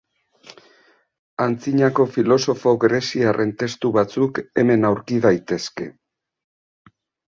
[1.45, 5.93] Antzinako filosofo greziarren testu batzuk hemen aurki daitezke.